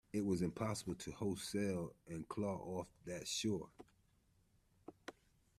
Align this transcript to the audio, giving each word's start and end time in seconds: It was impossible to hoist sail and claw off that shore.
It 0.11 0.25
was 0.25 0.41
impossible 0.41 0.95
to 0.95 1.11
hoist 1.11 1.47
sail 1.51 1.93
and 2.07 2.27
claw 2.27 2.57
off 2.57 2.87
that 3.05 3.27
shore. 3.27 3.69